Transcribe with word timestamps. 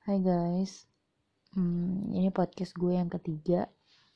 Hai 0.00 0.16
guys, 0.16 0.88
hmm, 1.52 2.16
ini 2.16 2.32
podcast 2.32 2.72
gue 2.72 2.96
yang 2.96 3.12
ketiga. 3.12 3.68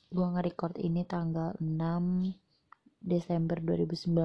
Gue 0.08 0.24
nge-record 0.24 0.80
ini 0.80 1.04
tanggal 1.04 1.52
6 1.60 3.04
Desember 3.04 3.60
2019 3.60 4.16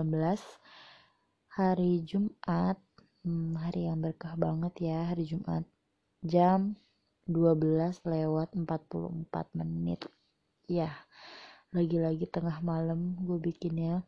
Hari 1.60 1.92
Jumat. 2.08 2.80
Hmm, 3.28 3.60
Hari 3.60 3.92
yang 3.92 4.00
berkah 4.00 4.40
banget 4.40 4.72
ya. 4.88 5.12
Hari 5.12 5.28
Jumat. 5.28 5.68
Jam 6.24 6.80
12 7.28 8.08
lewat 8.08 8.56
44 8.56 9.60
menit. 9.60 10.08
Ya, 10.64 10.96
lagi-lagi 11.76 12.24
tengah 12.32 12.64
malam 12.64 13.20
gue 13.20 13.36
bikinnya. 13.36 14.08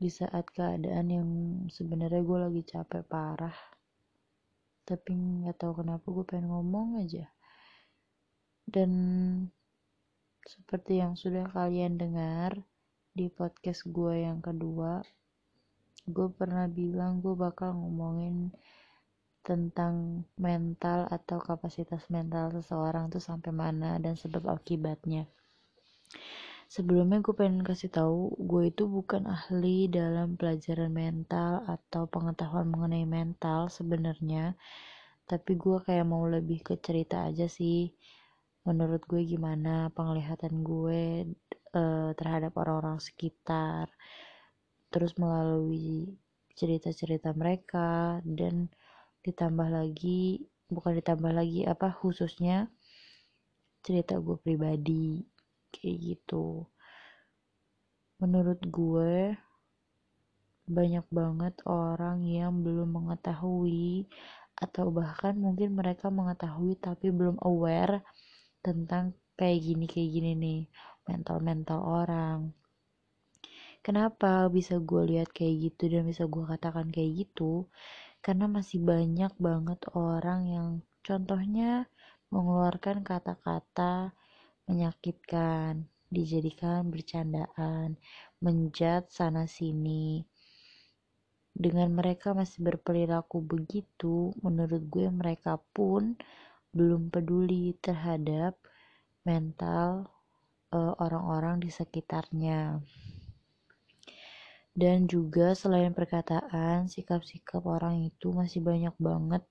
Di 0.00 0.08
saat 0.08 0.48
keadaan 0.56 1.06
yang 1.12 1.28
sebenarnya 1.68 2.24
gue 2.24 2.38
lagi 2.48 2.64
capek 2.64 3.04
parah 3.04 3.72
tapi 4.82 5.14
nggak 5.14 5.56
tahu 5.58 5.82
kenapa 5.84 6.06
gue 6.10 6.24
pengen 6.26 6.50
ngomong 6.50 7.02
aja. 7.02 7.30
Dan 8.66 8.90
seperti 10.42 10.98
yang 10.98 11.14
sudah 11.14 11.46
kalian 11.50 11.98
dengar 11.98 12.58
di 13.12 13.30
podcast 13.30 13.86
gue 13.86 14.26
yang 14.26 14.40
kedua 14.40 15.04
gue 16.08 16.28
pernah 16.34 16.66
bilang 16.66 17.22
gue 17.22 17.36
bakal 17.38 17.78
ngomongin 17.78 18.50
tentang 19.46 20.26
mental 20.34 21.06
atau 21.10 21.38
kapasitas 21.38 22.10
mental 22.10 22.50
seseorang 22.50 23.06
tuh 23.06 23.22
sampai 23.22 23.54
mana 23.54 24.02
dan 24.02 24.18
sebab 24.18 24.50
akibatnya 24.50 25.30
sebelumnya 26.72 27.20
gue 27.20 27.34
pengen 27.36 27.60
kasih 27.60 27.92
tahu 27.92 28.32
gue 28.48 28.72
itu 28.72 28.88
bukan 28.88 29.28
ahli 29.28 29.92
dalam 29.92 30.40
pelajaran 30.40 30.88
mental 30.88 31.60
atau 31.68 32.08
pengetahuan 32.08 32.72
mengenai 32.72 33.04
mental 33.04 33.68
sebenarnya. 33.68 34.56
Tapi 35.28 35.52
gue 35.60 35.84
kayak 35.84 36.08
mau 36.08 36.24
lebih 36.24 36.64
ke 36.64 36.74
cerita 36.80 37.28
aja 37.28 37.44
sih 37.44 37.92
menurut 38.64 39.02
gue 39.04 39.20
gimana 39.26 39.92
penglihatan 39.92 40.64
gue 40.64 41.28
uh, 41.76 42.10
terhadap 42.14 42.54
orang-orang 42.56 43.02
sekitar 43.02 43.90
terus 44.92 45.18
melalui 45.18 46.14
cerita-cerita 46.54 47.34
mereka 47.34 48.22
dan 48.22 48.70
ditambah 49.26 49.66
lagi 49.66 50.46
bukan 50.70 50.94
ditambah 51.00 51.32
lagi 51.34 51.66
apa 51.66 51.90
khususnya 51.90 52.70
cerita 53.82 54.22
gue 54.22 54.38
pribadi 54.38 55.31
kayak 55.74 55.98
gitu. 56.14 56.68
Menurut 58.20 58.60
gue 58.68 59.34
banyak 60.68 61.06
banget 61.10 61.54
orang 61.66 62.22
yang 62.22 62.62
belum 62.62 62.94
mengetahui 62.94 64.06
atau 64.54 64.94
bahkan 64.94 65.34
mungkin 65.34 65.74
mereka 65.74 66.06
mengetahui 66.06 66.78
tapi 66.78 67.10
belum 67.10 67.36
aware 67.42 68.06
tentang 68.62 69.10
kayak 69.34 69.58
gini 69.58 69.84
kayak 69.90 70.10
gini 70.14 70.30
nih 70.38 70.60
mental 71.08 71.38
mental 71.42 71.80
orang. 71.82 72.54
Kenapa 73.82 74.46
bisa 74.46 74.78
gue 74.78 75.02
lihat 75.10 75.34
kayak 75.34 75.56
gitu 75.66 75.90
dan 75.90 76.06
bisa 76.06 76.30
gue 76.30 76.44
katakan 76.46 76.86
kayak 76.94 77.26
gitu? 77.26 77.66
Karena 78.22 78.46
masih 78.46 78.78
banyak 78.78 79.34
banget 79.42 79.82
orang 79.98 80.40
yang 80.46 80.68
contohnya 81.02 81.90
mengeluarkan 82.30 83.02
kata-kata 83.02 84.14
menyakitkan 84.66 85.86
dijadikan 86.12 86.92
bercandaan 86.92 87.96
menjat 88.42 89.08
sana 89.08 89.48
sini 89.48 90.26
dengan 91.52 91.92
mereka 91.92 92.32
masih 92.32 92.64
berperilaku 92.64 93.44
begitu, 93.44 94.32
menurut 94.40 94.82
gue 94.88 95.08
mereka 95.12 95.60
pun 95.76 96.16
belum 96.72 97.12
peduli 97.12 97.76
terhadap 97.84 98.56
mental 99.28 100.08
eh, 100.72 100.94
orang-orang 100.96 101.60
di 101.60 101.68
sekitarnya. 101.68 102.80
Dan 104.72 105.04
juga 105.04 105.52
selain 105.52 105.92
perkataan, 105.92 106.88
sikap-sikap 106.88 107.60
orang 107.68 108.08
itu 108.08 108.32
masih 108.32 108.64
banyak 108.64 108.96
banget 108.96 109.44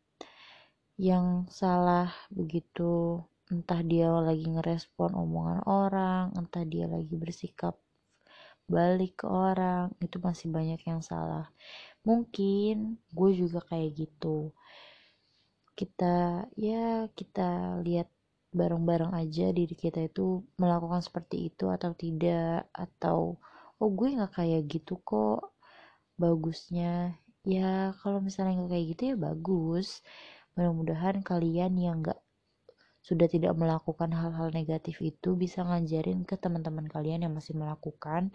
yang 0.98 1.46
salah 1.54 2.10
begitu. 2.34 3.22
Entah 3.52 3.84
dia 3.84 4.08
lagi 4.08 4.48
ngerespon 4.48 5.12
omongan 5.12 5.60
orang, 5.68 6.32
entah 6.40 6.64
dia 6.64 6.88
lagi 6.88 7.20
bersikap 7.20 7.76
balik 8.64 9.20
ke 9.20 9.28
orang, 9.28 9.92
itu 10.00 10.16
masih 10.24 10.48
banyak 10.48 10.80
yang 10.88 11.04
salah. 11.04 11.52
Mungkin 12.08 12.96
gue 13.12 13.32
juga 13.36 13.60
kayak 13.68 14.08
gitu. 14.08 14.56
Kita 15.76 16.48
ya 16.56 17.12
kita 17.12 17.80
lihat 17.84 18.08
bareng-bareng 18.56 19.12
aja 19.16 19.52
diri 19.52 19.76
kita 19.76 20.00
itu 20.08 20.48
melakukan 20.56 21.04
seperti 21.04 21.52
itu 21.52 21.68
atau 21.68 21.92
tidak 21.96 22.72
atau 22.72 23.36
oh 23.80 23.90
gue 23.92 24.16
nggak 24.16 24.32
kayak 24.32 24.64
gitu 24.72 24.96
kok 25.04 25.52
bagusnya. 26.16 27.20
Ya 27.44 27.92
kalau 28.00 28.24
misalnya 28.24 28.64
nggak 28.64 28.72
kayak 28.72 28.88
gitu 28.96 29.02
ya 29.12 29.16
bagus. 29.20 30.00
Mudah-mudahan 30.56 31.20
kalian 31.20 31.76
yang 31.76 32.00
nggak 32.00 32.20
sudah 33.02 33.26
tidak 33.26 33.58
melakukan 33.58 34.14
hal-hal 34.14 34.54
negatif 34.54 35.02
itu 35.02 35.34
bisa 35.34 35.66
ngajarin 35.66 36.22
ke 36.22 36.38
teman-teman 36.38 36.86
kalian 36.86 37.26
yang 37.26 37.34
masih 37.34 37.58
melakukan 37.58 38.30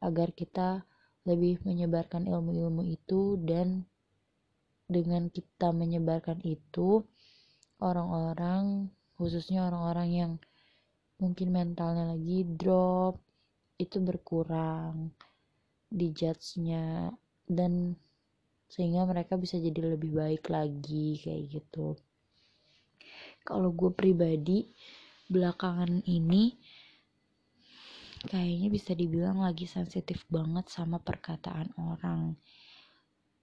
agar 0.00 0.32
kita 0.32 0.88
lebih 1.28 1.60
menyebarkan 1.66 2.24
ilmu-ilmu 2.24 2.88
itu 2.88 3.36
dan 3.44 3.84
dengan 4.86 5.28
kita 5.28 5.74
menyebarkan 5.74 6.40
itu 6.46 7.04
orang-orang 7.82 8.88
khususnya 9.18 9.66
orang-orang 9.68 10.08
yang 10.08 10.32
mungkin 11.20 11.52
mentalnya 11.52 12.12
lagi 12.16 12.44
drop 12.44 13.20
itu 13.76 14.00
berkurang 14.00 15.12
di 15.90 16.12
judge-nya 16.12 17.12
dan 17.44 17.96
sehingga 18.66 19.06
mereka 19.06 19.38
bisa 19.38 19.60
jadi 19.60 19.96
lebih 19.96 20.16
baik 20.16 20.48
lagi 20.50 21.20
kayak 21.22 21.60
gitu 21.60 21.96
kalau 23.46 23.70
gue 23.70 23.94
pribadi 23.94 24.66
belakangan 25.30 26.02
ini 26.10 26.58
kayaknya 28.26 28.68
bisa 28.74 28.92
dibilang 28.98 29.38
lagi 29.38 29.70
sensitif 29.70 30.26
banget 30.26 30.66
sama 30.66 30.98
perkataan 30.98 31.70
orang. 31.78 32.34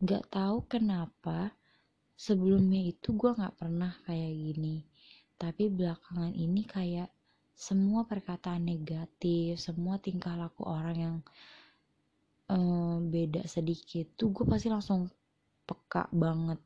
Gak 0.04 0.28
tahu 0.28 0.68
kenapa 0.68 1.56
sebelumnya 2.20 2.84
itu 2.84 3.16
gue 3.16 3.32
gak 3.32 3.56
pernah 3.56 3.96
kayak 4.04 4.34
gini. 4.36 4.84
Tapi 5.40 5.72
belakangan 5.72 6.36
ini 6.36 6.68
kayak 6.68 7.08
semua 7.54 8.04
perkataan 8.04 8.66
negatif 8.66 9.62
semua 9.62 10.02
tingkah 10.02 10.34
laku 10.34 10.66
orang 10.66 10.98
yang 10.98 11.18
um, 12.50 13.08
beda 13.14 13.46
sedikit 13.46 14.10
tuh 14.18 14.34
gue 14.34 14.46
pasti 14.46 14.68
langsung 14.74 15.08
peka 15.64 16.10
banget 16.12 16.60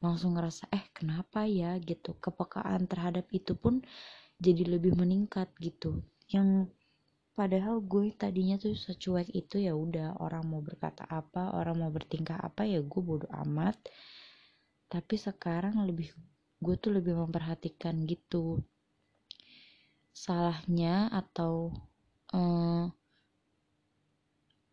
langsung 0.00 0.36
ngerasa 0.36 0.68
eh 0.72 0.84
kenapa 0.96 1.44
ya? 1.44 1.76
gitu. 1.80 2.16
Kepekaan 2.16 2.88
terhadap 2.90 3.28
itu 3.32 3.52
pun 3.56 3.84
jadi 4.40 4.64
lebih 4.76 4.96
meningkat 4.96 5.52
gitu. 5.60 6.00
Yang 6.32 6.72
padahal 7.36 7.80
gue 7.84 8.12
tadinya 8.16 8.56
tuh 8.60 8.76
secuek 8.76 9.28
itu 9.32 9.56
ya 9.60 9.72
udah 9.72 10.20
orang 10.20 10.44
mau 10.48 10.60
berkata 10.60 11.04
apa 11.08 11.56
orang 11.56 11.76
mau 11.80 11.90
bertingkah 11.92 12.36
apa 12.40 12.64
ya 12.64 12.80
gue 12.80 13.02
bodo 13.04 13.28
amat. 13.46 13.76
Tapi 14.90 15.14
sekarang 15.14 15.86
lebih 15.86 16.10
gue 16.60 16.74
tuh 16.80 16.92
lebih 16.96 17.14
memperhatikan 17.16 17.94
gitu. 18.08 18.60
Salahnya 20.12 21.08
atau 21.12 21.72
eh, 22.34 22.84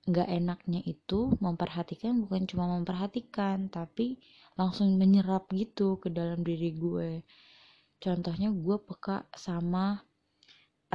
nggak 0.07 0.29
enaknya 0.31 0.81
itu 0.87 1.35
memperhatikan 1.43 2.23
bukan 2.23 2.47
cuma 2.47 2.65
memperhatikan 2.79 3.67
tapi 3.67 4.15
langsung 4.55 4.95
menyerap 4.95 5.51
gitu 5.51 5.99
ke 5.99 6.07
dalam 6.07 6.41
diri 6.47 6.71
gue. 6.71 7.21
Contohnya 7.99 8.49
gue 8.53 8.77
peka 8.79 9.27
sama 9.35 9.99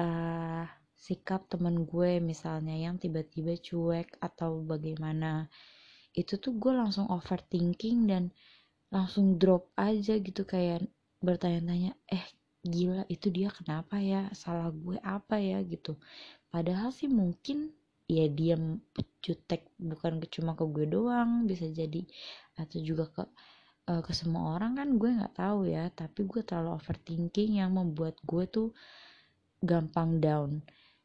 uh, 0.01 0.65
sikap 0.97 1.45
temen 1.53 1.85
gue 1.85 2.23
misalnya 2.25 2.73
yang 2.79 2.97
tiba-tiba 2.97 3.59
cuek 3.61 4.17
atau 4.17 4.65
bagaimana. 4.65 5.53
Itu 6.17 6.41
tuh 6.41 6.57
gue 6.57 6.73
langsung 6.73 7.09
overthinking 7.13 8.09
dan 8.09 8.33
langsung 8.93 9.37
drop 9.41 9.73
aja 9.77 10.17
gitu 10.21 10.45
kayak 10.45 10.85
bertanya-tanya 11.21 11.97
eh 12.09 12.25
gila 12.65 13.05
itu 13.13 13.29
dia 13.29 13.53
kenapa 13.53 13.99
ya? 14.01 14.31
Salah 14.33 14.71
gue 14.73 14.97
apa 15.05 15.37
ya? 15.37 15.61
gitu. 15.67 15.99
Padahal 16.49 16.95
sih 16.95 17.11
mungkin 17.11 17.75
ya 18.13 18.27
dia 18.29 18.55
jutek 19.25 19.73
bukan 19.81 20.21
cuma 20.29 20.53
ke 20.59 20.65
gue 20.69 20.87
doang 20.93 21.49
bisa 21.49 21.65
jadi 21.73 22.05
atau 22.61 22.79
juga 22.85 23.05
ke 23.09 23.23
uh, 23.89 24.03
ke 24.05 24.13
semua 24.13 24.59
orang 24.61 24.73
kan 24.79 24.89
gue 25.01 25.11
nggak 25.19 25.35
tahu 25.41 25.61
ya 25.67 25.89
tapi 26.01 26.21
gue 26.29 26.43
terlalu 26.45 26.77
overthinking 26.77 27.51
yang 27.65 27.71
membuat 27.73 28.21
gue 28.23 28.45
tuh 28.47 28.69
gampang 29.63 30.19
down. 30.19 30.61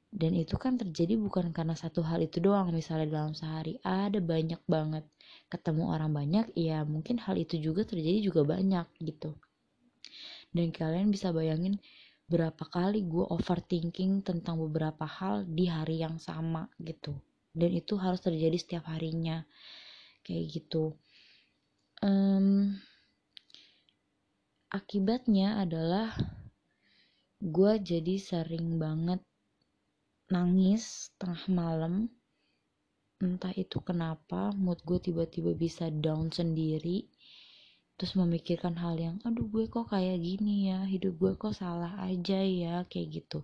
Dan 0.07 0.33
itu 0.33 0.55
kan 0.57 0.79
terjadi 0.79 1.19
bukan 1.19 1.51
karena 1.53 1.75
satu 1.77 2.01
hal 2.01 2.23
itu 2.23 2.39
doang 2.41 2.71
misalnya 2.73 3.21
dalam 3.21 3.33
sehari 3.37 3.77
ada 3.85 4.17
banyak 4.17 4.57
banget 4.65 5.05
ketemu 5.51 5.83
orang 5.93 6.11
banyak 6.15 6.45
ya 6.55 6.87
mungkin 6.87 7.19
hal 7.21 7.35
itu 7.37 7.59
juga 7.59 7.83
terjadi 7.85 8.23
juga 8.23 8.41
banyak 8.47 8.87
gitu. 9.03 9.35
Dan 10.55 10.71
kalian 10.73 11.11
bisa 11.11 11.35
bayangin 11.35 11.77
berapa 12.27 12.59
kali 12.67 13.07
gue 13.07 13.23
overthinking 13.23 14.19
tentang 14.19 14.59
beberapa 14.59 15.07
hal 15.07 15.47
di 15.47 15.71
hari 15.71 16.03
yang 16.03 16.19
sama 16.19 16.67
gitu. 16.75 17.15
Dan 17.55 17.71
itu 17.71 17.95
harus 17.95 18.19
terjadi 18.19 18.59
setiap 18.59 18.91
harinya. 18.91 19.47
Kayak 20.27 20.43
gitu. 20.59 20.91
Um, 22.03 22.75
akibatnya 24.67 25.63
adalah 25.63 26.11
gue 27.39 27.71
jadi 27.79 28.19
sering 28.19 28.75
banget 28.75 29.23
nangis 30.27 31.15
tengah 31.15 31.47
malam. 31.47 32.11
Entah 33.23 33.55
itu 33.55 33.79
kenapa 33.81 34.51
mood 34.53 34.83
gue 34.83 34.99
tiba-tiba 34.99 35.55
bisa 35.55 35.87
down 35.89 36.29
sendiri 36.29 37.07
terus 37.97 38.13
memikirkan 38.13 38.77
hal 38.77 38.93
yang 38.95 39.17
aduh 39.25 39.49
gue 39.49 39.65
kok 39.65 39.89
kayak 39.89 40.21
gini 40.21 40.69
ya 40.69 40.85
hidup 40.85 41.17
gue 41.17 41.33
kok 41.33 41.57
salah 41.57 41.97
aja 42.05 42.39
ya 42.45 42.85
kayak 42.85 43.25
gitu. 43.25 43.41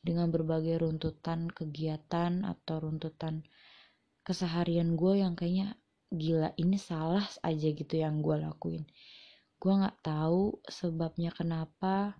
Dengan 0.00 0.32
berbagai 0.32 0.80
runtutan 0.80 1.52
kegiatan 1.52 2.42
atau 2.48 2.88
runtutan 2.88 3.44
keseharian 4.24 4.96
gue 4.96 5.20
yang 5.20 5.36
kayaknya 5.36 5.76
gila 6.08 6.56
ini 6.56 6.80
salah 6.80 7.26
aja 7.44 7.68
gitu 7.68 7.94
yang 8.00 8.24
gue 8.24 8.40
lakuin. 8.40 8.88
Gue 9.60 9.72
nggak 9.76 10.00
tahu 10.00 10.56
sebabnya 10.66 11.30
kenapa. 11.36 12.16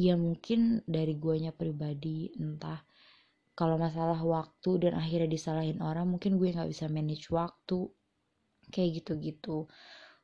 Ya 0.00 0.16
mungkin 0.16 0.80
dari 0.88 1.16
guanya 1.16 1.52
pribadi 1.52 2.32
entah 2.40 2.80
kalau 3.52 3.76
masalah 3.76 4.16
waktu 4.16 4.88
dan 4.88 4.96
akhirnya 4.96 5.28
disalahin 5.28 5.84
orang 5.84 6.08
mungkin 6.08 6.40
gue 6.40 6.48
nggak 6.48 6.72
bisa 6.72 6.88
manage 6.88 7.28
waktu 7.28 7.92
kayak 8.72 9.02
gitu-gitu 9.02 9.68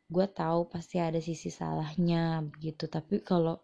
gue 0.06 0.26
tahu 0.30 0.70
pasti 0.70 0.96
ada 1.02 1.18
sisi 1.18 1.50
salahnya 1.50 2.46
gitu. 2.62 2.86
Tapi 2.86 3.22
kalau 3.26 3.58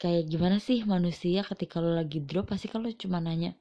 kayak 0.00 0.26
gimana 0.26 0.58
sih 0.58 0.82
manusia 0.82 1.46
ketika 1.46 1.78
lo 1.78 1.94
lagi 1.94 2.18
drop 2.22 2.50
pasti 2.50 2.66
kalau 2.66 2.90
cuma 2.98 3.22
nanya 3.22 3.54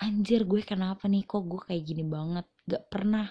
anjir 0.00 0.48
gue 0.48 0.60
kenapa 0.64 1.06
nih? 1.06 1.22
Kok 1.28 1.42
gue 1.44 1.60
kayak 1.68 1.82
gini 1.84 2.04
banget? 2.08 2.46
Gak 2.64 2.84
pernah 2.88 3.26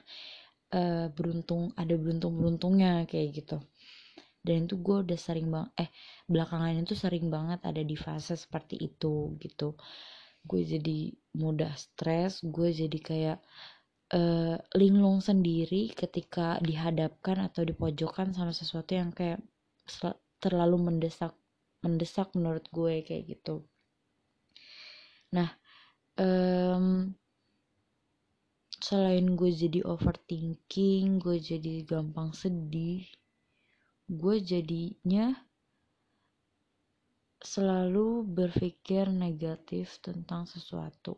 uh, 0.73 1.07
beruntung 1.11 1.73
ada 1.75 1.93
beruntung 1.97 2.33
beruntungnya 2.37 3.03
kayak 3.09 3.29
gitu. 3.43 3.57
Dan 4.43 4.67
itu 4.67 4.75
gue 4.75 4.97
udah 5.07 5.19
sering 5.19 5.47
bang 5.47 5.67
eh 5.79 5.89
belakangan 6.27 6.75
itu 6.83 6.95
sering 6.99 7.31
banget 7.31 7.63
ada 7.63 7.79
di 7.79 7.95
fase 7.95 8.35
seperti 8.35 8.75
itu 8.77 9.33
gitu. 9.39 9.75
Gue 10.43 10.61
jadi 10.67 11.15
mudah 11.39 11.71
stres 11.79 12.43
gue 12.43 12.69
jadi 12.69 12.99
kayak 12.99 13.39
uh, 14.13 14.55
linglung 14.77 15.19
sendiri 15.19 15.91
ketika 15.91 16.61
dihadapkan 16.61 17.41
atau 17.49 17.65
dipojokkan 17.65 18.31
sama 18.31 18.53
sesuatu 18.53 18.93
yang 18.93 19.09
kayak 19.09 19.41
terlalu 20.39 20.77
mendesak 20.79 21.33
mendesak 21.83 22.31
menurut 22.37 22.63
gue 22.71 23.03
kayak 23.03 23.23
gitu. 23.35 23.65
Nah 25.35 25.51
um, 26.15 27.11
selain 28.83 29.25
gue 29.39 29.51
jadi 29.51 29.79
overthinking 29.87 31.23
gue 31.23 31.39
jadi 31.39 31.87
gampang 31.87 32.35
sedih 32.35 33.07
gue 34.11 34.35
jadinya 34.43 35.31
selalu 37.39 38.27
berpikir 38.27 39.07
negatif 39.07 40.03
tentang 40.03 40.43
sesuatu 40.43 41.15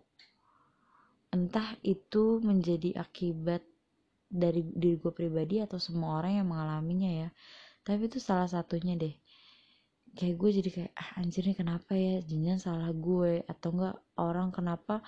entah 1.35 1.75
itu 1.83 2.39
menjadi 2.39 2.95
akibat 2.95 3.59
dari 4.31 4.63
diri 4.63 4.95
gue 4.95 5.11
pribadi 5.11 5.59
atau 5.59 5.75
semua 5.75 6.23
orang 6.23 6.39
yang 6.39 6.47
mengalaminya 6.47 7.27
ya. 7.27 7.29
Tapi 7.83 8.07
itu 8.07 8.23
salah 8.23 8.47
satunya 8.47 8.95
deh. 8.95 9.11
Kayak 10.15 10.35
gue 10.39 10.49
jadi 10.63 10.69
kayak 10.71 10.93
ah 10.95 11.09
anjir 11.19 11.43
nih 11.43 11.59
kenapa 11.59 11.91
ya? 11.91 12.23
Jangan 12.23 12.57
salah 12.57 12.91
gue. 12.95 13.43
Atau 13.51 13.75
enggak 13.75 13.99
orang 14.15 14.49
kenapa? 14.55 15.03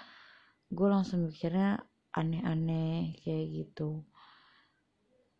Gue 0.67 0.87
langsung 0.91 1.23
mikirnya 1.31 1.79
aneh-aneh 2.11 3.15
kayak 3.23 3.45
gitu. 3.63 4.03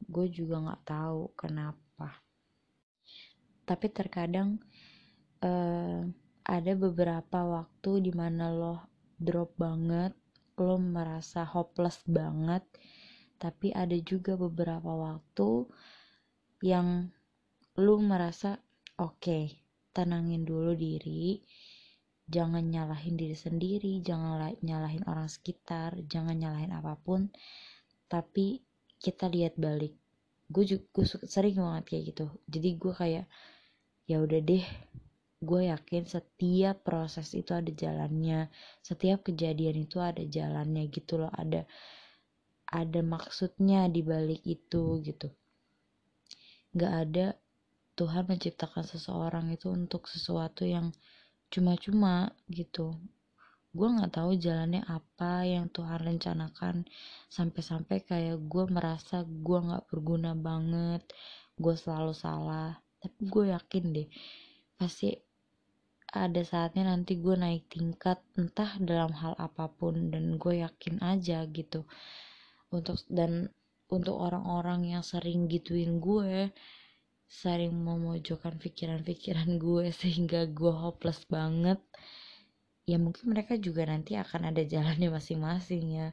Gue 0.08 0.32
juga 0.32 0.64
nggak 0.64 0.84
tahu 0.88 1.36
kenapa. 1.36 2.24
Tapi 3.68 3.86
terkadang 3.92 4.56
uh, 5.44 6.08
ada 6.48 6.72
beberapa 6.80 7.44
waktu 7.44 8.08
di 8.08 8.12
mana 8.16 8.48
lo 8.48 8.88
drop 9.20 9.52
banget 9.60 10.16
lo 10.58 10.82
merasa 10.82 11.46
hopeless 11.46 12.02
banget 12.10 12.66
tapi 13.38 13.70
ada 13.74 13.94
juga 14.02 14.34
beberapa 14.34 14.90
waktu 14.90 15.70
yang 16.66 17.14
lo 17.78 17.96
merasa 18.02 18.58
oke 18.98 19.22
okay, 19.22 19.46
tenangin 19.94 20.42
dulu 20.42 20.74
diri 20.74 21.38
jangan 22.28 22.68
nyalahin 22.68 23.16
diri 23.16 23.38
sendiri 23.40 24.04
jangan 24.04 24.52
nyalahin 24.60 25.04
orang 25.08 25.32
sekitar 25.32 25.96
jangan 26.12 26.36
nyalahin 26.36 26.76
apa 26.76 27.00
pun. 27.00 27.32
Tapi 28.12 28.60
kita 29.00 29.32
lihat 29.32 29.56
balik 29.56 29.96
gue 30.48 30.64
juga 30.64 31.04
sering 31.28 31.60
banget 31.60 31.84
kayak 31.88 32.04
gitu. 32.16 32.26
Jadi 32.48 32.70
gue 32.76 32.94
kayak 32.94 33.26
ya 34.08 34.18
udah 34.24 34.40
deh 34.44 34.66
gue 35.38 35.70
yakin 35.70 36.04
setiap 36.10 36.82
proses 36.82 37.30
itu 37.38 37.54
ada 37.54 37.70
jalannya 37.70 38.50
setiap 38.82 39.22
kejadian 39.22 39.86
itu 39.86 40.02
ada 40.02 40.26
jalannya 40.26 40.90
gitu 40.90 41.22
loh 41.22 41.30
ada 41.30 41.70
ada 42.68 43.00
maksudnya 43.00 43.88
di 43.88 44.04
balik 44.04 44.44
itu 44.44 45.00
gitu. 45.00 45.32
Nggak 46.76 46.94
ada 47.08 47.26
Tuhan 47.98 48.28
menciptakan 48.28 48.84
seseorang 48.84 49.50
itu 49.56 49.72
untuk 49.72 50.06
sesuatu 50.06 50.68
yang 50.68 50.92
cuma-cuma 51.48 52.36
gitu. 52.52 52.94
Gue 53.72 53.88
nggak 53.88 54.20
tahu 54.20 54.36
jalannya 54.36 54.84
apa 54.84 55.48
yang 55.48 55.72
Tuhan 55.72 56.04
rencanakan. 56.04 56.84
Sampai-sampai 57.32 58.04
kayak 58.04 58.38
gue 58.46 58.66
merasa 58.68 59.24
gue 59.24 59.60
nggak 59.64 59.88
berguna 59.88 60.36
banget 60.36 61.08
gue 61.56 61.76
selalu 61.80 62.12
salah. 62.12 62.76
Tapi 63.00 63.32
gue 63.32 63.56
yakin 63.56 63.84
deh 63.96 64.08
pasti 64.78 65.16
ada 66.26 66.42
saatnya 66.42 66.90
nanti 66.90 67.20
gue 67.22 67.36
naik 67.38 67.70
tingkat 67.70 68.18
entah 68.40 68.74
dalam 68.82 69.14
hal 69.14 69.38
apa 69.38 69.70
pun 69.70 70.10
dan 70.10 70.42
gue 70.42 70.66
yakin 70.66 70.98
aja 71.04 71.46
gitu. 71.52 71.86
Untuk 72.74 72.98
dan 73.12 73.54
untuk 73.88 74.18
orang-orang 74.18 74.98
yang 74.98 75.04
sering 75.06 75.46
gituin 75.46 76.02
gue 76.02 76.52
sering 77.28 77.76
memojokkan 77.76 78.56
pikiran-pikiran 78.56 79.60
gue 79.60 79.92
sehingga 80.00 80.48
gue 80.48 80.72
hopeless 80.72 81.28
banget 81.28 81.80
ya 82.88 82.96
mungkin 82.96 83.36
mereka 83.36 83.60
juga 83.60 83.84
nanti 83.84 84.16
akan 84.16 84.56
ada 84.56 84.64
jalannya 84.64 85.12
masing-masing 85.12 85.84
ya 85.92 86.08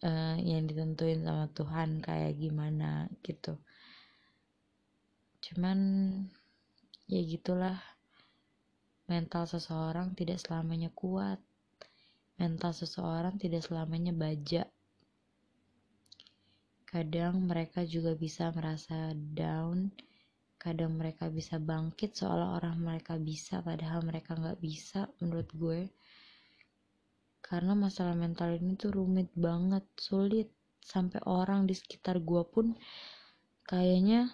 uh, 0.00 0.36
yang 0.40 0.64
ditentuin 0.64 1.20
sama 1.20 1.52
Tuhan 1.52 2.00
kayak 2.00 2.40
gimana 2.40 3.12
gitu. 3.20 3.60
Cuman 5.44 5.78
ya 7.04 7.20
gitulah 7.24 7.76
Mental 9.10 9.42
seseorang 9.42 10.14
tidak 10.14 10.38
selamanya 10.38 10.86
kuat. 10.94 11.42
Mental 12.38 12.70
seseorang 12.70 13.42
tidak 13.42 13.66
selamanya 13.66 14.14
baja. 14.14 14.70
Kadang 16.86 17.42
mereka 17.42 17.82
juga 17.82 18.14
bisa 18.14 18.54
merasa 18.54 19.10
down. 19.14 19.90
Kadang 20.62 20.94
mereka 20.94 21.26
bisa 21.26 21.58
bangkit 21.58 22.14
seolah 22.14 22.54
orang 22.62 22.78
mereka 22.78 23.18
bisa, 23.18 23.58
padahal 23.66 24.06
mereka 24.06 24.38
nggak 24.38 24.62
bisa 24.62 25.10
menurut 25.18 25.50
gue. 25.58 25.80
Karena 27.42 27.74
masalah 27.74 28.14
mental 28.14 28.54
ini 28.62 28.78
tuh 28.78 28.94
rumit 28.94 29.34
banget, 29.34 29.82
sulit. 29.98 30.54
Sampai 30.78 31.18
orang 31.26 31.66
di 31.66 31.74
sekitar 31.74 32.22
gue 32.22 32.42
pun 32.46 32.78
kayaknya 33.66 34.30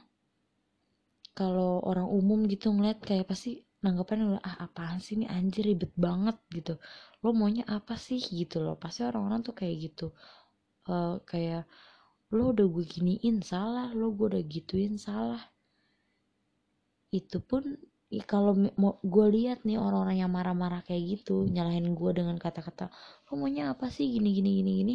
kalau 1.37 1.83
orang 1.85 2.09
umum 2.09 2.49
gitu 2.49 2.73
ngeliat 2.73 3.03
kayak 3.03 3.29
pasti 3.29 3.66
nanggapannya 3.85 4.25
udah 4.37 4.43
ah 4.43 4.57
apaan 4.67 4.99
sih 5.05 5.21
ini? 5.21 5.27
Anjir 5.29 5.69
ribet 5.69 5.93
banget 5.97 6.37
gitu. 6.53 6.81
Lo 7.21 7.31
maunya 7.37 7.65
apa 7.69 7.95
sih? 8.01 8.21
Gitu 8.21 8.63
loh. 8.65 8.77
Pasti 8.81 9.05
orang-orang 9.05 9.41
tuh 9.45 9.55
kayak 9.57 9.77
gitu. 9.93 10.07
Uh, 10.87 11.19
kayak 11.27 11.69
lo 12.33 12.53
udah 12.55 12.67
gue 12.67 12.85
giniin 12.87 13.45
salah. 13.45 13.93
Lo 13.93 14.13
gue 14.17 14.27
udah 14.33 14.45
gituin 14.47 14.97
salah. 14.97 15.43
Itu 17.13 17.41
pun 17.45 17.77
kalau 18.25 18.55
mau 18.79 19.03
gue 19.03 19.27
lihat 19.35 19.67
nih 19.67 19.83
orang-orang 19.83 20.23
yang 20.23 20.31
marah-marah 20.31 20.79
kayak 20.87 21.19
gitu 21.19 21.43
nyalahin 21.51 21.91
gue 21.91 22.11
dengan 22.15 22.39
kata-kata 22.39 22.87
lo 23.27 23.33
maunya 23.35 23.75
apa 23.75 23.91
sih? 23.91 24.07
Gini 24.07 24.31
gini 24.31 24.51
gini 24.63 24.73
gini. 24.83 24.95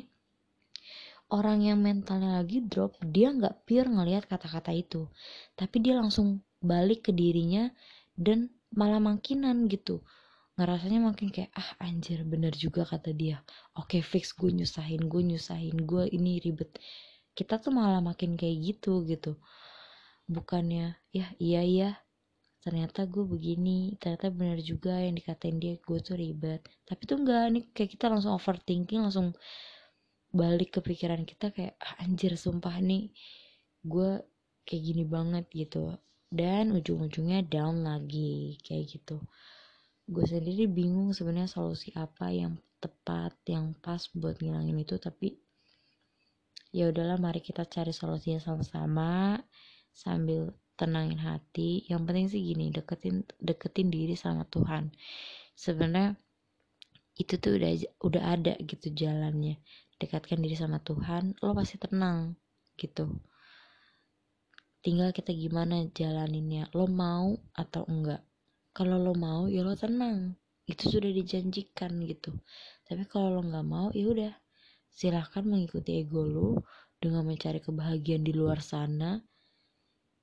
Orang 1.32 1.64
yang 1.64 1.80
mentalnya 1.80 2.44
lagi 2.44 2.60
drop 2.68 3.00
dia 3.08 3.32
nggak 3.32 3.64
pure 3.64 3.88
ngelihat 3.88 4.28
kata-kata 4.28 4.76
itu. 4.76 5.08
Tapi 5.56 5.80
dia 5.80 5.96
langsung 5.96 6.44
balik 6.60 7.08
ke 7.08 7.12
dirinya 7.16 7.72
dan 8.20 8.52
malah 8.76 9.02
makinan 9.04 9.68
gitu. 9.68 10.04
Ngerasanya 10.60 11.00
makin 11.02 11.28
kayak 11.32 11.52
ah 11.56 11.70
anjir 11.88 12.22
bener 12.28 12.54
juga 12.56 12.84
kata 12.86 13.12
dia. 13.16 13.42
Oke 13.80 14.04
fix 14.04 14.36
gue 14.36 14.52
nyusahin 14.52 15.08
gue 15.12 15.22
nyusahin 15.36 15.78
gue 15.90 16.04
ini 16.12 16.40
ribet. 16.44 16.78
Kita 17.38 17.58
tuh 17.64 17.72
malah 17.72 18.04
makin 18.04 18.36
kayak 18.40 18.58
gitu 18.62 19.04
gitu. 19.08 19.40
Bukannya 20.28 20.96
ya 21.12 21.28
iya 21.40 21.62
iya 21.64 21.90
ternyata 22.62 23.10
gue 23.10 23.26
begini 23.26 23.98
ternyata 23.98 24.30
benar 24.30 24.60
juga 24.62 25.02
yang 25.02 25.18
dikatain 25.18 25.58
dia 25.58 25.76
gue 25.80 26.00
tuh 26.04 26.16
ribet. 26.20 26.62
Tapi 26.88 27.02
tuh 27.10 27.18
enggak 27.22 27.44
nih 27.54 27.64
kayak 27.76 27.92
kita 27.98 28.06
langsung 28.12 28.36
overthinking 28.38 29.02
langsung 29.02 29.34
balik 30.32 30.80
ke 30.80 30.80
pikiran 30.80 31.28
kita 31.28 31.52
kayak 31.52 31.76
ah, 31.84 32.00
anjir 32.04 32.40
sumpah 32.40 32.80
nih 32.80 33.12
gue 33.84 34.10
kayak 34.64 34.84
gini 34.88 35.04
banget 35.04 35.46
gitu 35.52 36.00
dan 36.32 36.72
ujung-ujungnya 36.72 37.44
down 37.44 37.84
lagi 37.84 38.56
kayak 38.64 38.88
gitu. 38.88 39.20
Gue 40.08 40.24
sendiri 40.24 40.66
bingung 40.72 41.12
sebenarnya 41.12 41.52
solusi 41.52 41.92
apa 42.00 42.32
yang 42.32 42.56
tepat 42.80 43.36
yang 43.46 43.76
pas 43.84 44.08
buat 44.16 44.40
ngilangin 44.40 44.80
itu 44.82 44.96
tapi 44.98 45.38
ya 46.72 46.88
udahlah 46.88 47.20
mari 47.20 47.44
kita 47.44 47.68
cari 47.68 47.92
solusinya 47.92 48.40
sama-sama 48.40 49.44
sambil 49.92 50.56
tenangin 50.80 51.20
hati. 51.20 51.84
Yang 51.92 52.02
penting 52.08 52.26
sih 52.32 52.42
gini 52.42 52.66
deketin 52.72 53.28
deketin 53.38 53.92
diri 53.92 54.16
sama 54.16 54.48
Tuhan. 54.48 54.88
Sebenarnya 55.54 56.16
itu 57.20 57.36
tuh 57.38 57.60
udah 57.60 57.72
udah 58.08 58.24
ada 58.40 58.54
gitu 58.64 58.88
jalannya. 58.96 59.60
Dekatkan 60.00 60.40
diri 60.40 60.56
sama 60.56 60.80
Tuhan 60.80 61.36
lo 61.44 61.52
pasti 61.54 61.76
tenang 61.76 62.40
gitu 62.80 63.20
tinggal 64.82 65.14
kita 65.14 65.30
gimana 65.30 65.86
jalaninnya 65.94 66.66
lo 66.74 66.90
mau 66.90 67.38
atau 67.54 67.86
enggak. 67.86 68.26
Kalau 68.74 68.98
lo 68.98 69.14
mau 69.14 69.46
ya 69.46 69.62
lo 69.62 69.78
tenang. 69.78 70.34
Itu 70.66 70.90
sudah 70.90 71.14
dijanjikan 71.14 72.02
gitu. 72.10 72.34
Tapi 72.90 73.06
kalau 73.06 73.38
lo 73.38 73.42
nggak 73.46 73.68
mau 73.68 73.88
ya 73.94 74.10
udah. 74.10 74.34
Silahkan 74.92 75.46
mengikuti 75.46 76.02
ego 76.02 76.26
lo 76.26 76.50
dengan 76.98 77.30
mencari 77.30 77.62
kebahagiaan 77.62 78.26
di 78.26 78.34
luar 78.34 78.60
sana 78.60 79.22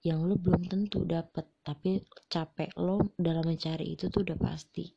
yang 0.03 0.27
lo 0.27 0.35
belum 0.35 0.67
tentu 0.67 1.07
dapet. 1.07 1.47
Tapi 1.62 2.03
capek 2.27 2.75
lo 2.83 3.15
dalam 3.15 3.47
mencari 3.47 3.95
itu 3.95 4.11
tuh 4.11 4.27
udah 4.27 4.38
pasti. 4.38 4.91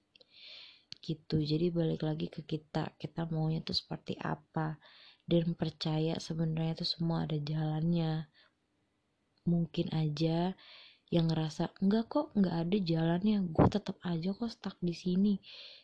Gitu. 1.01 1.37
Jadi 1.37 1.69
balik 1.69 2.01
lagi 2.01 2.33
ke 2.33 2.41
kita. 2.41 2.97
Kita 2.97 3.29
maunya 3.29 3.61
tuh 3.61 3.77
seperti 3.77 4.17
apa? 4.17 4.77
Dan 5.21 5.53
percaya 5.53 6.17
sebenarnya 6.17 6.81
tuh 6.81 6.89
semua 6.89 7.29
ada 7.29 7.37
jalannya 7.37 8.25
mungkin 9.45 9.89
aja 9.89 10.53
yang 11.11 11.27
ngerasa 11.27 11.75
enggak 11.83 12.07
kok 12.07 12.27
enggak 12.39 12.55
ada 12.55 12.77
jalannya 12.79 13.37
gue 13.51 13.67
tetap 13.67 13.99
aja 14.07 14.31
kok 14.31 14.47
stuck 14.47 14.77
di 14.79 14.95
sini. 14.95 15.33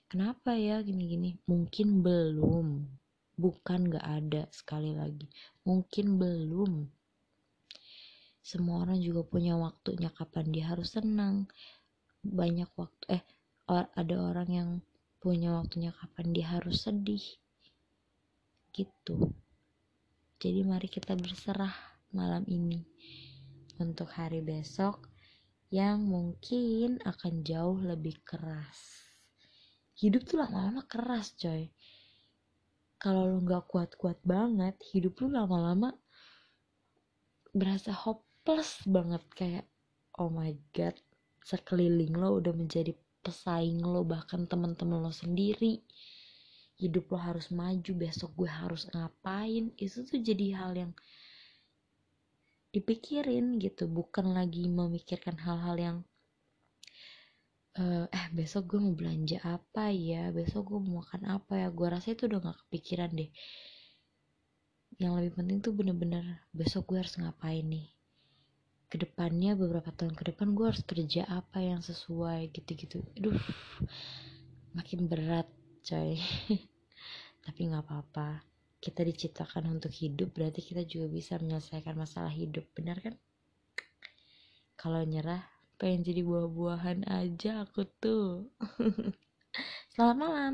Kenapa 0.08 0.56
ya 0.56 0.80
gini-gini? 0.80 1.36
Mungkin 1.52 2.00
belum. 2.00 2.88
Bukan 3.36 3.92
enggak 3.92 4.08
ada 4.08 4.42
sekali 4.56 4.96
lagi. 4.96 5.28
Mungkin 5.68 6.16
belum. 6.16 6.88
Semua 8.40 8.88
orang 8.88 9.04
juga 9.04 9.28
punya 9.28 9.60
waktunya 9.60 10.08
kapan 10.16 10.48
dia 10.48 10.72
harus 10.72 10.96
senang. 10.96 11.52
Banyak 12.24 12.72
waktu 12.80 13.20
eh 13.20 13.24
ada 13.68 14.16
orang 14.16 14.48
yang 14.48 14.70
punya 15.20 15.60
waktunya 15.60 15.92
kapan 15.92 16.32
dia 16.32 16.48
harus 16.56 16.88
sedih. 16.88 17.26
Gitu. 18.72 19.36
Jadi 20.40 20.64
mari 20.64 20.88
kita 20.88 21.20
berserah 21.20 21.76
malam 22.16 22.48
ini 22.48 22.80
untuk 23.80 24.10
hari 24.14 24.42
besok 24.42 25.10
yang 25.68 26.08
mungkin 26.08 26.98
akan 27.04 27.44
jauh 27.44 27.80
lebih 27.84 28.24
keras. 28.24 29.08
Hidup 30.00 30.24
tuh 30.24 30.40
lama-lama 30.40 30.86
keras 30.88 31.36
coy. 31.36 31.68
Kalau 32.98 33.30
lo 33.30 33.38
nggak 33.44 33.66
kuat-kuat 33.70 34.22
banget 34.24 34.80
hidup 34.94 35.22
lu 35.22 35.34
lama-lama 35.34 35.94
berasa 37.52 37.92
hope 37.94 38.26
plus 38.46 38.82
banget. 38.88 39.22
Kayak 39.36 39.66
oh 40.18 40.32
my 40.32 40.56
god 40.72 40.96
sekeliling 41.44 42.16
lo 42.16 42.40
udah 42.40 42.54
menjadi 42.56 42.96
pesaing 43.22 43.84
lo 43.84 44.08
bahkan 44.08 44.48
teman-teman 44.48 45.04
lo 45.04 45.12
sendiri. 45.12 45.84
Hidup 46.78 47.12
lo 47.12 47.20
harus 47.20 47.50
maju 47.52 47.92
besok 47.98 48.38
gue 48.38 48.50
harus 48.50 48.88
ngapain? 48.94 49.74
Itu 49.76 50.06
tuh 50.08 50.22
jadi 50.22 50.62
hal 50.62 50.72
yang 50.78 50.94
dipikirin 52.78 53.58
gitu 53.58 53.90
bukan 53.90 54.38
lagi 54.38 54.70
memikirkan 54.70 55.34
hal-hal 55.42 55.76
yang 55.78 55.98
uh, 57.78 58.06
eh 58.10 58.28
besok 58.34 58.74
gue 58.74 58.80
mau 58.82 58.94
belanja 58.94 59.38
apa 59.42 59.90
ya? 59.94 60.30
Besok 60.34 60.74
gue 60.74 60.80
mau 60.86 61.02
makan 61.02 61.26
apa 61.38 61.54
ya? 61.58 61.68
Gue 61.74 61.88
rasa 61.90 62.14
itu 62.14 62.30
udah 62.30 62.40
gak 62.42 62.60
kepikiran 62.68 63.10
deh. 63.14 63.30
Yang 64.98 65.14
lebih 65.22 65.32
penting 65.38 65.58
tuh 65.62 65.74
bener-bener 65.78 66.42
besok 66.54 66.94
gue 66.94 67.02
harus 67.02 67.18
ngapain 67.18 67.66
nih? 67.66 67.90
Ke 68.88 69.02
depannya 69.02 69.54
beberapa 69.54 69.92
tahun 69.94 70.16
ke 70.16 70.34
depan 70.34 70.54
gue 70.54 70.66
harus 70.70 70.84
kerja 70.86 71.26
apa 71.30 71.62
yang 71.62 71.82
sesuai? 71.82 72.50
Gitu-gitu. 72.54 73.06
Aduh 73.18 73.38
makin 74.78 75.10
berat 75.10 75.50
coy. 75.86 76.18
Tapi 77.46 77.60
nggak 77.70 77.86
apa-apa 77.86 78.57
kita 78.78 79.02
diciptakan 79.02 79.68
untuk 79.74 79.90
hidup 79.92 80.32
berarti 80.38 80.62
kita 80.62 80.86
juga 80.86 81.10
bisa 81.10 81.42
menyelesaikan 81.42 81.98
masalah 81.98 82.32
hidup 82.32 82.64
benar 82.78 83.02
kan? 83.02 83.16
Kalau 84.78 85.02
nyerah 85.02 85.42
pengen 85.82 86.06
jadi 86.06 86.22
buah-buahan 86.22 87.10
aja 87.10 87.66
aku 87.66 87.90
tuh. 87.98 88.54
Selamat 89.94 90.18
malam 90.18 90.54